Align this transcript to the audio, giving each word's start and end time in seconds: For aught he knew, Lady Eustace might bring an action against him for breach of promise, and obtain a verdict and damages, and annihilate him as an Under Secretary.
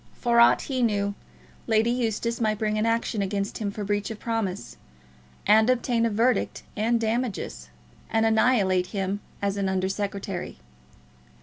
For 0.15 0.39
aught 0.39 0.63
he 0.63 0.81
knew, 0.81 1.13
Lady 1.67 1.91
Eustace 1.91 2.41
might 2.41 2.57
bring 2.57 2.79
an 2.79 2.87
action 2.87 3.21
against 3.21 3.59
him 3.59 3.69
for 3.69 3.83
breach 3.83 4.09
of 4.09 4.17
promise, 4.19 4.75
and 5.45 5.69
obtain 5.69 6.07
a 6.07 6.09
verdict 6.09 6.63
and 6.75 6.99
damages, 6.99 7.69
and 8.09 8.25
annihilate 8.25 8.87
him 8.87 9.19
as 9.43 9.57
an 9.57 9.69
Under 9.69 9.89
Secretary. 9.89 10.57